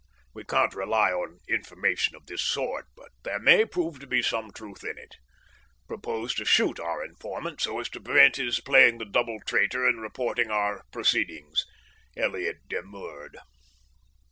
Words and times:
We 0.33 0.43
can't 0.43 0.73
rely 0.73 1.11
on 1.11 1.41
information 1.47 2.15
of 2.15 2.25
this 2.25 2.41
sort, 2.43 2.87
but 2.95 3.11
there 3.23 3.37
may 3.37 3.65
prove 3.65 3.99
to 3.99 4.07
be 4.07 4.23
some 4.23 4.49
truth 4.49 4.83
in 4.83 4.97
it. 4.97 5.13
Proposed 5.87 6.37
to 6.37 6.45
shoot 6.45 6.79
our 6.79 7.05
informant, 7.05 7.61
so 7.61 7.79
as 7.79 7.87
to 7.89 8.01
prevent 8.01 8.37
his 8.37 8.59
playing 8.59 8.97
the 8.97 9.05
double 9.05 9.39
traitor 9.41 9.85
and 9.87 10.01
reporting 10.01 10.49
our 10.49 10.85
proceedings. 10.91 11.67
Elliott 12.17 12.67
demurred. 12.67 13.37